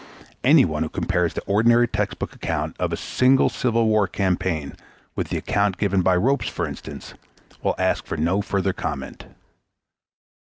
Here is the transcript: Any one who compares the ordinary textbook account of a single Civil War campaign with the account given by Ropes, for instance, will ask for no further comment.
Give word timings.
Any 0.43 0.65
one 0.65 0.81
who 0.81 0.89
compares 0.89 1.35
the 1.35 1.43
ordinary 1.43 1.87
textbook 1.87 2.33
account 2.33 2.75
of 2.79 2.91
a 2.91 2.97
single 2.97 3.49
Civil 3.49 3.85
War 3.87 4.07
campaign 4.07 4.73
with 5.15 5.27
the 5.29 5.37
account 5.37 5.77
given 5.77 6.01
by 6.01 6.15
Ropes, 6.15 6.49
for 6.49 6.65
instance, 6.65 7.13
will 7.61 7.75
ask 7.77 8.05
for 8.07 8.17
no 8.17 8.41
further 8.41 8.73
comment. 8.73 9.25